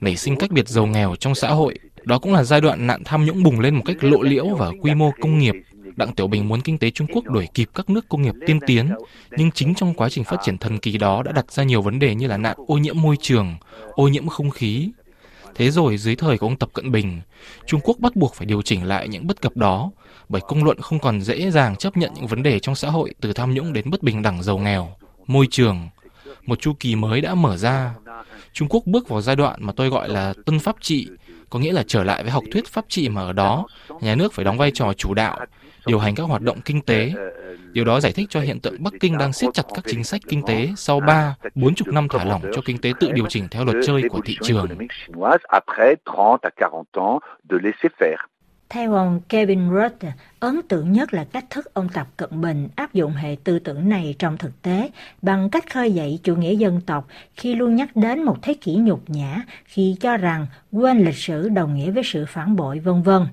nảy 0.00 0.16
sinh 0.16 0.36
cách 0.36 0.50
biệt 0.50 0.68
giàu 0.68 0.86
nghèo 0.86 1.14
trong 1.16 1.34
xã 1.34 1.48
hội. 1.48 1.78
Đó 2.04 2.18
cũng 2.18 2.32
là 2.32 2.42
giai 2.42 2.60
đoạn 2.60 2.86
nạn 2.86 3.02
tham 3.04 3.24
nhũng 3.24 3.42
bùng 3.42 3.60
lên 3.60 3.74
một 3.74 3.82
cách 3.86 4.04
lộ 4.04 4.22
liễu 4.22 4.48
và 4.48 4.70
quy 4.82 4.94
mô 4.94 5.10
công 5.20 5.38
nghiệp 5.38 5.54
Đặng 5.96 6.12
Tiểu 6.12 6.26
Bình 6.26 6.48
muốn 6.48 6.60
kinh 6.60 6.78
tế 6.78 6.90
Trung 6.90 7.06
Quốc 7.12 7.24
đuổi 7.24 7.48
kịp 7.54 7.68
các 7.74 7.90
nước 7.90 8.08
công 8.08 8.22
nghiệp 8.22 8.34
tiên 8.46 8.60
tiến, 8.66 8.90
nhưng 9.30 9.50
chính 9.50 9.74
trong 9.74 9.94
quá 9.94 10.08
trình 10.08 10.24
phát 10.24 10.36
triển 10.42 10.58
thần 10.58 10.78
kỳ 10.78 10.98
đó 10.98 11.22
đã 11.22 11.32
đặt 11.32 11.52
ra 11.52 11.64
nhiều 11.64 11.82
vấn 11.82 11.98
đề 11.98 12.14
như 12.14 12.26
là 12.26 12.36
nạn 12.36 12.56
ô 12.66 12.78
nhiễm 12.78 13.02
môi 13.02 13.16
trường, 13.20 13.56
ô 13.92 14.08
nhiễm 14.08 14.28
không 14.28 14.50
khí. 14.50 14.90
Thế 15.54 15.70
rồi 15.70 15.98
dưới 15.98 16.16
thời 16.16 16.38
của 16.38 16.46
ông 16.46 16.56
Tập 16.56 16.68
Cận 16.72 16.92
Bình, 16.92 17.20
Trung 17.66 17.80
Quốc 17.84 17.96
bắt 17.98 18.16
buộc 18.16 18.34
phải 18.34 18.46
điều 18.46 18.62
chỉnh 18.62 18.84
lại 18.84 19.08
những 19.08 19.26
bất 19.26 19.40
cập 19.40 19.56
đó, 19.56 19.90
bởi 20.28 20.42
công 20.48 20.64
luận 20.64 20.80
không 20.80 20.98
còn 20.98 21.20
dễ 21.20 21.50
dàng 21.50 21.76
chấp 21.76 21.96
nhận 21.96 22.10
những 22.14 22.26
vấn 22.26 22.42
đề 22.42 22.60
trong 22.60 22.74
xã 22.74 22.90
hội 22.90 23.14
từ 23.20 23.32
tham 23.32 23.54
nhũng 23.54 23.72
đến 23.72 23.90
bất 23.90 24.02
bình 24.02 24.22
đẳng 24.22 24.42
giàu 24.42 24.58
nghèo, 24.58 24.88
môi 25.26 25.46
trường. 25.50 25.88
Một 26.46 26.60
chu 26.60 26.72
kỳ 26.80 26.94
mới 26.94 27.20
đã 27.20 27.34
mở 27.34 27.56
ra. 27.56 27.94
Trung 28.52 28.68
Quốc 28.68 28.86
bước 28.86 29.08
vào 29.08 29.20
giai 29.20 29.36
đoạn 29.36 29.58
mà 29.62 29.72
tôi 29.76 29.88
gọi 29.88 30.08
là 30.08 30.34
tân 30.46 30.58
pháp 30.58 30.76
trị, 30.80 31.08
có 31.50 31.58
nghĩa 31.58 31.72
là 31.72 31.84
trở 31.86 32.04
lại 32.04 32.22
với 32.22 32.32
học 32.32 32.44
thuyết 32.52 32.66
pháp 32.66 32.84
trị 32.88 33.08
mà 33.08 33.22
ở 33.22 33.32
đó, 33.32 33.66
nhà 34.00 34.14
nước 34.14 34.32
phải 34.32 34.44
đóng 34.44 34.58
vai 34.58 34.70
trò 34.74 34.92
chủ 34.92 35.14
đạo, 35.14 35.38
điều 35.86 35.98
hành 35.98 36.14
các 36.14 36.22
hoạt 36.22 36.42
động 36.42 36.60
kinh 36.64 36.80
tế. 36.80 37.12
Điều 37.72 37.84
đó 37.84 38.00
giải 38.00 38.12
thích 38.12 38.26
cho 38.30 38.40
hiện 38.40 38.60
tượng 38.60 38.82
Bắc 38.82 38.92
Kinh 39.00 39.18
đang 39.18 39.32
siết 39.32 39.50
chặt 39.54 39.62
các 39.74 39.84
chính 39.86 40.04
sách 40.04 40.20
kinh 40.28 40.42
tế 40.46 40.68
sau 40.76 41.00
3, 41.00 41.34
40 41.54 41.72
năm 41.86 42.08
thả 42.10 42.24
lỏng 42.24 42.42
cho 42.54 42.62
kinh 42.64 42.78
tế 42.78 42.92
tự 43.00 43.12
điều 43.12 43.26
chỉnh 43.28 43.48
theo 43.50 43.64
luật 43.64 43.76
chơi 43.86 44.02
của 44.10 44.20
thị 44.24 44.36
trường. 44.42 44.66
Theo 48.72 48.94
ông 48.94 49.20
Kevin 49.28 49.68
Rudd, 49.70 50.06
ấn 50.40 50.60
tượng 50.68 50.92
nhất 50.92 51.14
là 51.14 51.24
cách 51.32 51.44
thức 51.50 51.74
ông 51.74 51.88
Tập 51.88 52.06
Cận 52.16 52.40
Bình 52.40 52.68
áp 52.76 52.92
dụng 52.92 53.12
hệ 53.12 53.36
tư 53.44 53.58
tưởng 53.58 53.88
này 53.88 54.14
trong 54.18 54.38
thực 54.38 54.62
tế 54.62 54.90
bằng 55.22 55.50
cách 55.50 55.72
khơi 55.72 55.92
dậy 55.92 56.18
chủ 56.22 56.36
nghĩa 56.36 56.54
dân 56.54 56.80
tộc 56.80 57.08
khi 57.36 57.54
luôn 57.54 57.76
nhắc 57.76 57.96
đến 57.96 58.22
một 58.22 58.36
thế 58.42 58.54
kỷ 58.54 58.74
nhục 58.74 59.10
nhã 59.10 59.42
khi 59.64 59.96
cho 60.00 60.16
rằng 60.16 60.46
quên 60.72 61.04
lịch 61.04 61.16
sử 61.16 61.48
đồng 61.48 61.74
nghĩa 61.74 61.90
với 61.90 62.02
sự 62.04 62.24
phản 62.28 62.56
bội 62.56 62.78
vân 62.78 63.02
vân. 63.02 63.26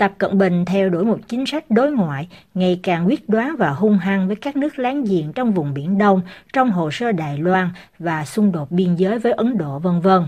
Tập 0.00 0.12
Cận 0.18 0.38
Bình 0.38 0.64
theo 0.64 0.88
đuổi 0.88 1.04
một 1.04 1.18
chính 1.28 1.46
sách 1.46 1.70
đối 1.70 1.92
ngoại 1.92 2.28
ngày 2.54 2.80
càng 2.82 3.06
quyết 3.06 3.28
đoán 3.28 3.56
và 3.58 3.70
hung 3.70 3.98
hăng 3.98 4.26
với 4.26 4.36
các 4.36 4.56
nước 4.56 4.78
láng 4.78 5.04
giềng 5.04 5.32
trong 5.32 5.52
vùng 5.52 5.74
Biển 5.74 5.98
Đông, 5.98 6.20
trong 6.52 6.70
hồ 6.70 6.90
sơ 6.90 7.12
Đài 7.12 7.38
Loan 7.38 7.70
và 7.98 8.24
xung 8.24 8.52
đột 8.52 8.70
biên 8.70 8.94
giới 8.94 9.18
với 9.18 9.32
Ấn 9.32 9.58
Độ 9.58 9.78
vân 9.78 10.00
vân. 10.00 10.22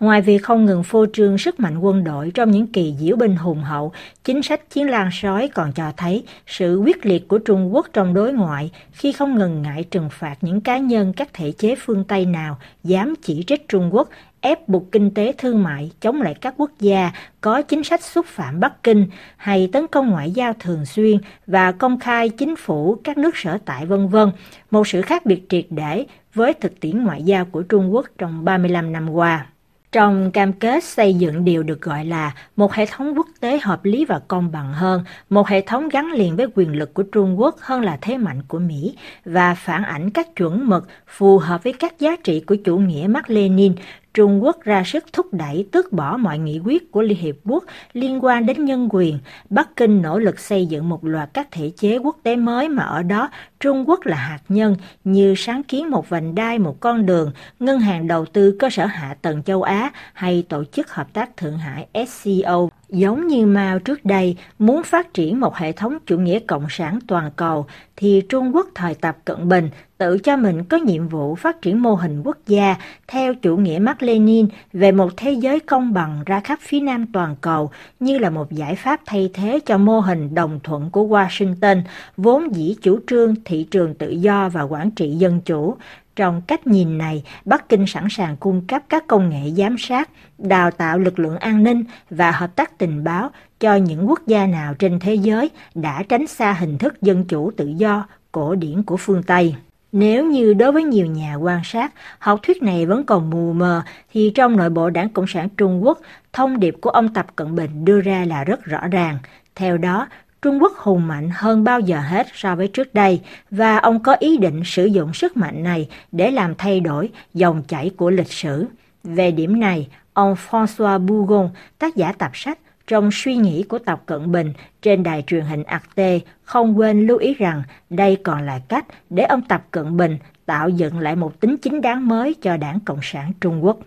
Ngoài 0.00 0.22
việc 0.22 0.38
không 0.38 0.64
ngừng 0.64 0.82
phô 0.82 1.06
trương 1.12 1.38
sức 1.38 1.60
mạnh 1.60 1.78
quân 1.78 2.04
đội 2.04 2.30
trong 2.34 2.50
những 2.50 2.66
kỳ 2.66 2.94
diễu 2.98 3.16
binh 3.16 3.36
hùng 3.36 3.62
hậu, 3.62 3.92
chính 4.24 4.42
sách 4.42 4.70
chiến 4.70 4.90
lan 4.90 5.08
sói 5.12 5.48
còn 5.48 5.72
cho 5.72 5.92
thấy 5.96 6.24
sự 6.46 6.76
quyết 6.76 7.06
liệt 7.06 7.28
của 7.28 7.38
Trung 7.38 7.74
Quốc 7.74 7.86
trong 7.92 8.14
đối 8.14 8.32
ngoại 8.32 8.70
khi 8.92 9.12
không 9.12 9.38
ngừng 9.38 9.62
ngại 9.62 9.84
trừng 9.90 10.08
phạt 10.10 10.36
những 10.40 10.60
cá 10.60 10.78
nhân 10.78 11.12
các 11.12 11.28
thể 11.32 11.52
chế 11.58 11.74
phương 11.78 12.04
Tây 12.04 12.26
nào 12.26 12.58
dám 12.84 13.14
chỉ 13.22 13.44
trích 13.46 13.68
Trung 13.68 13.94
Quốc 13.94 14.08
ép 14.40 14.68
buộc 14.68 14.92
kinh 14.92 15.10
tế 15.10 15.32
thương 15.38 15.62
mại 15.62 15.90
chống 16.00 16.22
lại 16.22 16.34
các 16.40 16.54
quốc 16.56 16.70
gia 16.80 17.10
có 17.40 17.62
chính 17.62 17.84
sách 17.84 18.02
xúc 18.02 18.26
phạm 18.26 18.60
Bắc 18.60 18.82
Kinh 18.82 19.06
hay 19.36 19.68
tấn 19.72 19.86
công 19.86 20.10
ngoại 20.10 20.30
giao 20.30 20.52
thường 20.60 20.86
xuyên 20.86 21.18
và 21.46 21.72
công 21.72 21.98
khai 21.98 22.28
chính 22.28 22.56
phủ 22.56 22.96
các 23.04 23.18
nước 23.18 23.36
sở 23.36 23.58
tại 23.64 23.86
vân 23.86 24.08
vân, 24.08 24.30
một 24.70 24.88
sự 24.88 25.02
khác 25.02 25.26
biệt 25.26 25.42
triệt 25.48 25.66
để 25.70 26.06
với 26.34 26.54
thực 26.54 26.80
tiễn 26.80 27.04
ngoại 27.04 27.22
giao 27.22 27.44
của 27.44 27.62
Trung 27.62 27.94
Quốc 27.94 28.06
trong 28.18 28.44
35 28.44 28.92
năm 28.92 29.10
qua. 29.10 29.46
trong 29.92 30.30
cam 30.30 30.52
kết 30.52 30.84
xây 30.84 31.14
dựng 31.14 31.44
điều 31.44 31.62
được 31.62 31.80
gọi 31.82 32.04
là 32.04 32.34
một 32.56 32.72
hệ 32.72 32.86
thống 32.86 33.14
quốc 33.16 33.26
tế 33.40 33.58
hợp 33.62 33.84
lý 33.84 34.04
và 34.04 34.20
công 34.28 34.52
bằng 34.52 34.72
hơn, 34.72 35.04
một 35.30 35.48
hệ 35.48 35.60
thống 35.60 35.88
gắn 35.88 36.12
liền 36.12 36.36
với 36.36 36.46
quyền 36.54 36.72
lực 36.72 36.94
của 36.94 37.02
Trung 37.02 37.40
Quốc 37.40 37.56
hơn 37.60 37.82
là 37.82 37.98
thế 38.00 38.16
mạnh 38.16 38.42
của 38.48 38.58
Mỹ 38.58 38.96
và 39.24 39.54
phản 39.54 39.82
ảnh 39.82 40.10
các 40.10 40.36
chuẩn 40.36 40.68
mực 40.68 40.88
phù 41.06 41.38
hợp 41.38 41.62
với 41.64 41.72
các 41.72 41.98
giá 41.98 42.16
trị 42.24 42.40
của 42.40 42.56
chủ 42.64 42.78
nghĩa 42.78 43.06
Mark 43.08 43.30
Lenin, 43.30 43.74
Trung 44.14 44.44
Quốc 44.44 44.62
ra 44.62 44.82
sức 44.86 45.04
thúc 45.12 45.26
đẩy 45.32 45.66
tước 45.72 45.92
bỏ 45.92 46.16
mọi 46.16 46.38
nghị 46.38 46.58
quyết 46.58 46.92
của 46.92 47.02
Liên 47.02 47.18
Hiệp 47.18 47.36
Quốc 47.44 47.64
liên 47.92 48.24
quan 48.24 48.46
đến 48.46 48.64
nhân 48.64 48.88
quyền. 48.92 49.18
Bắc 49.50 49.76
Kinh 49.76 50.02
nỗ 50.02 50.18
lực 50.18 50.38
xây 50.38 50.66
dựng 50.66 50.88
một 50.88 51.04
loạt 51.04 51.30
các 51.34 51.48
thể 51.50 51.70
chế 51.76 51.98
quốc 51.98 52.16
tế 52.22 52.36
mới 52.36 52.68
mà 52.68 52.82
ở 52.82 53.02
đó 53.02 53.30
Trung 53.60 53.88
Quốc 53.88 54.06
là 54.06 54.16
hạt 54.16 54.40
nhân 54.48 54.76
như 55.04 55.34
sáng 55.36 55.62
kiến 55.62 55.90
một 55.90 56.08
vành 56.08 56.34
đai, 56.34 56.58
một 56.58 56.80
con 56.80 57.06
đường, 57.06 57.32
ngân 57.58 57.80
hàng 57.80 58.06
đầu 58.06 58.26
tư 58.26 58.56
cơ 58.58 58.70
sở 58.70 58.86
hạ 58.86 59.16
tầng 59.22 59.42
châu 59.42 59.62
Á 59.62 59.90
hay 60.12 60.44
tổ 60.48 60.64
chức 60.64 60.90
hợp 60.90 61.12
tác 61.12 61.36
Thượng 61.36 61.58
Hải 61.58 61.86
SCO. 62.06 62.68
Giống 62.92 63.26
như 63.26 63.46
Mao 63.46 63.78
trước 63.78 64.04
đây 64.04 64.36
muốn 64.58 64.82
phát 64.82 65.14
triển 65.14 65.40
một 65.40 65.56
hệ 65.56 65.72
thống 65.72 65.98
chủ 66.06 66.18
nghĩa 66.18 66.38
cộng 66.38 66.66
sản 66.70 66.98
toàn 67.06 67.30
cầu, 67.36 67.66
thì 67.96 68.22
Trung 68.28 68.54
Quốc 68.54 68.68
thời 68.74 68.94
Tập 68.94 69.16
Cận 69.24 69.48
Bình 69.48 69.70
tự 69.98 70.18
cho 70.18 70.36
mình 70.36 70.64
có 70.64 70.76
nhiệm 70.76 71.08
vụ 71.08 71.34
phát 71.34 71.62
triển 71.62 71.82
mô 71.82 71.94
hình 71.94 72.22
quốc 72.22 72.38
gia 72.46 72.76
theo 73.08 73.34
chủ 73.34 73.56
nghĩa 73.56 73.78
Mark 73.78 74.02
Lenin 74.02 74.46
về 74.72 74.92
một 74.92 75.16
thế 75.16 75.32
giới 75.32 75.60
công 75.60 75.92
bằng 75.92 76.22
ra 76.26 76.40
khắp 76.40 76.58
phía 76.62 76.80
nam 76.80 77.06
toàn 77.12 77.36
cầu, 77.40 77.70
như 78.00 78.18
là 78.18 78.30
một 78.30 78.52
giải 78.52 78.74
pháp 78.74 79.00
thay 79.06 79.30
thế 79.34 79.60
cho 79.66 79.78
mô 79.78 80.00
hình 80.00 80.34
đồng 80.34 80.60
thuận 80.62 80.90
của 80.90 81.02
Washington, 81.02 81.82
vốn 82.16 82.54
dĩ 82.54 82.76
chủ 82.82 82.98
trương 83.06 83.34
thị 83.44 83.66
trường 83.70 83.94
tự 83.94 84.10
do 84.10 84.48
và 84.48 84.62
quản 84.62 84.90
trị 84.90 85.10
dân 85.10 85.40
chủ. 85.40 85.76
Trong 86.20 86.42
cách 86.46 86.66
nhìn 86.66 86.98
này, 86.98 87.22
Bắc 87.44 87.68
Kinh 87.68 87.86
sẵn 87.86 88.06
sàng 88.10 88.36
cung 88.36 88.66
cấp 88.66 88.82
các 88.88 89.06
công 89.06 89.30
nghệ 89.30 89.50
giám 89.56 89.78
sát, 89.78 90.10
đào 90.38 90.70
tạo 90.70 90.98
lực 90.98 91.18
lượng 91.18 91.36
an 91.36 91.62
ninh 91.62 91.84
và 92.10 92.30
hợp 92.30 92.56
tác 92.56 92.78
tình 92.78 93.04
báo 93.04 93.30
cho 93.60 93.74
những 93.74 94.08
quốc 94.08 94.20
gia 94.26 94.46
nào 94.46 94.74
trên 94.74 94.98
thế 95.00 95.14
giới 95.14 95.50
đã 95.74 96.02
tránh 96.08 96.26
xa 96.26 96.52
hình 96.52 96.78
thức 96.78 97.02
dân 97.02 97.24
chủ 97.24 97.50
tự 97.56 97.66
do 97.66 98.06
cổ 98.32 98.54
điển 98.54 98.82
của 98.82 98.96
phương 98.96 99.22
Tây. 99.22 99.54
Nếu 99.92 100.26
như 100.26 100.54
đối 100.54 100.72
với 100.72 100.84
nhiều 100.84 101.06
nhà 101.06 101.34
quan 101.34 101.60
sát, 101.64 101.92
học 102.18 102.40
thuyết 102.42 102.62
này 102.62 102.86
vẫn 102.86 103.04
còn 103.04 103.30
mù 103.30 103.52
mờ, 103.52 103.82
thì 104.12 104.32
trong 104.34 104.56
nội 104.56 104.70
bộ 104.70 104.90
đảng 104.90 105.08
Cộng 105.08 105.26
sản 105.26 105.48
Trung 105.56 105.84
Quốc, 105.84 106.00
thông 106.32 106.60
điệp 106.60 106.76
của 106.80 106.90
ông 106.90 107.14
Tập 107.14 107.26
Cận 107.36 107.54
Bình 107.54 107.84
đưa 107.84 108.00
ra 108.00 108.24
là 108.24 108.44
rất 108.44 108.64
rõ 108.64 108.88
ràng. 108.88 109.18
Theo 109.54 109.78
đó, 109.78 110.08
Trung 110.42 110.62
Quốc 110.62 110.72
hùng 110.76 111.08
mạnh 111.08 111.30
hơn 111.32 111.64
bao 111.64 111.80
giờ 111.80 112.00
hết 112.00 112.26
so 112.34 112.56
với 112.56 112.68
trước 112.68 112.94
đây 112.94 113.20
và 113.50 113.76
ông 113.76 114.02
có 114.02 114.16
ý 114.18 114.36
định 114.36 114.62
sử 114.64 114.84
dụng 114.86 115.14
sức 115.14 115.36
mạnh 115.36 115.62
này 115.62 115.88
để 116.12 116.30
làm 116.30 116.54
thay 116.54 116.80
đổi 116.80 117.08
dòng 117.34 117.62
chảy 117.68 117.90
của 117.96 118.10
lịch 118.10 118.32
sử. 118.32 118.66
Về 119.04 119.30
điểm 119.30 119.60
này, 119.60 119.88
ông 120.12 120.34
François 120.50 121.06
Bougon, 121.06 121.50
tác 121.78 121.96
giả 121.96 122.12
tập 122.12 122.30
sách 122.34 122.58
trong 122.86 123.10
suy 123.12 123.36
nghĩ 123.36 123.62
của 123.62 123.78
Tập 123.78 124.02
Cận 124.06 124.32
Bình 124.32 124.52
trên 124.82 125.02
đài 125.02 125.24
truyền 125.26 125.44
hình 125.44 125.62
Arte 125.62 126.18
không 126.42 126.78
quên 126.78 127.06
lưu 127.06 127.18
ý 127.18 127.34
rằng 127.34 127.62
đây 127.90 128.16
còn 128.16 128.46
là 128.46 128.60
cách 128.68 128.86
để 129.10 129.24
ông 129.24 129.42
Tập 129.42 129.66
Cận 129.70 129.96
Bình 129.96 130.18
tạo 130.46 130.68
dựng 130.68 130.98
lại 130.98 131.16
một 131.16 131.40
tính 131.40 131.56
chính 131.56 131.80
đáng 131.80 132.08
mới 132.08 132.34
cho 132.42 132.56
đảng 132.56 132.80
Cộng 132.80 133.00
sản 133.02 133.32
Trung 133.40 133.64
Quốc. 133.64 133.78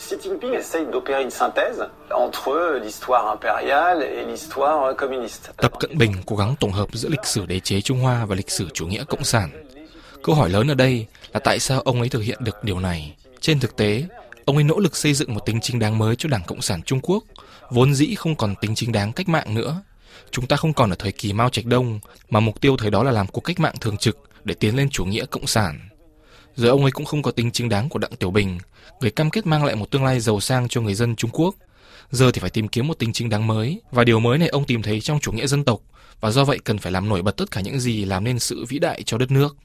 Xi 0.00 0.16
Jinping 0.16 0.54
essaye 0.54 0.86
d'opérer 0.86 1.22
une 1.22 1.30
synthèse 1.30 1.82
entre 2.10 2.80
l'histoire 2.82 3.28
impériale 3.28 4.02
et 4.02 4.24
l'histoire 4.24 4.96
communiste. 4.96 5.52
Tập 5.56 5.72
Cận 5.80 5.98
Bình 5.98 6.12
cố 6.26 6.36
gắng 6.36 6.54
tổng 6.60 6.72
hợp 6.72 6.88
giữa 6.92 7.08
lịch 7.08 7.24
sử 7.24 7.46
đế 7.46 7.60
chế 7.60 7.80
Trung 7.80 8.00
Hoa 8.00 8.24
và 8.24 8.34
lịch 8.34 8.50
sử 8.50 8.68
chủ 8.74 8.86
nghĩa 8.86 9.04
cộng 9.04 9.24
sản. 9.24 9.50
Câu 10.22 10.34
hỏi 10.34 10.50
lớn 10.50 10.70
ở 10.70 10.74
đây 10.74 11.06
là 11.32 11.40
tại 11.40 11.58
sao 11.58 11.80
ông 11.80 12.00
ấy 12.00 12.08
thực 12.08 12.20
hiện 12.20 12.38
được 12.44 12.64
điều 12.64 12.80
này? 12.80 13.16
Trên 13.40 13.60
thực 13.60 13.76
tế, 13.76 14.04
ông 14.44 14.56
ấy 14.56 14.64
nỗ 14.64 14.78
lực 14.78 14.96
xây 14.96 15.14
dựng 15.14 15.34
một 15.34 15.46
tính 15.46 15.60
chính 15.60 15.78
đáng 15.78 15.98
mới 15.98 16.16
cho 16.16 16.28
Đảng 16.28 16.44
Cộng 16.46 16.62
sản 16.62 16.82
Trung 16.82 17.00
Quốc, 17.02 17.24
vốn 17.70 17.94
dĩ 17.94 18.14
không 18.14 18.36
còn 18.36 18.54
tính 18.60 18.74
chính 18.74 18.92
đáng 18.92 19.12
cách 19.12 19.28
mạng 19.28 19.54
nữa. 19.54 19.82
Chúng 20.30 20.46
ta 20.46 20.56
không 20.56 20.72
còn 20.72 20.90
ở 20.90 20.96
thời 20.98 21.12
kỳ 21.12 21.32
Mao 21.32 21.50
Trạch 21.50 21.66
Đông, 21.66 22.00
mà 22.30 22.40
mục 22.40 22.60
tiêu 22.60 22.76
thời 22.76 22.90
đó 22.90 23.02
là 23.02 23.10
làm 23.10 23.26
cuộc 23.26 23.40
cách 23.40 23.60
mạng 23.60 23.74
thường 23.80 23.96
trực 23.96 24.18
để 24.44 24.54
tiến 24.54 24.76
lên 24.76 24.90
chủ 24.90 25.04
nghĩa 25.04 25.24
cộng 25.26 25.46
sản. 25.46 25.89
Rồi 26.56 26.70
ông 26.70 26.82
ấy 26.82 26.90
cũng 26.90 27.06
không 27.06 27.22
có 27.22 27.30
tính 27.30 27.50
chính 27.50 27.68
đáng 27.68 27.88
của 27.88 27.98
Đặng 27.98 28.16
Tiểu 28.18 28.30
Bình, 28.30 28.58
người 29.00 29.10
cam 29.10 29.30
kết 29.30 29.46
mang 29.46 29.64
lại 29.64 29.76
một 29.76 29.90
tương 29.90 30.04
lai 30.04 30.20
giàu 30.20 30.40
sang 30.40 30.68
cho 30.68 30.80
người 30.80 30.94
dân 30.94 31.16
Trung 31.16 31.30
Quốc. 31.32 31.54
Giờ 32.10 32.30
thì 32.32 32.40
phải 32.40 32.50
tìm 32.50 32.68
kiếm 32.68 32.86
một 32.86 32.98
tính 32.98 33.12
chính 33.12 33.28
đáng 33.28 33.46
mới, 33.46 33.80
và 33.90 34.04
điều 34.04 34.20
mới 34.20 34.38
này 34.38 34.48
ông 34.48 34.64
tìm 34.64 34.82
thấy 34.82 35.00
trong 35.00 35.20
chủ 35.20 35.32
nghĩa 35.32 35.46
dân 35.46 35.64
tộc, 35.64 35.80
và 36.20 36.30
do 36.30 36.44
vậy 36.44 36.58
cần 36.64 36.78
phải 36.78 36.92
làm 36.92 37.08
nổi 37.08 37.22
bật 37.22 37.36
tất 37.36 37.50
cả 37.50 37.60
những 37.60 37.80
gì 37.80 38.04
làm 38.04 38.24
nên 38.24 38.38
sự 38.38 38.64
vĩ 38.68 38.78
đại 38.78 39.02
cho 39.06 39.18
đất 39.18 39.30
nước. 39.30 39.56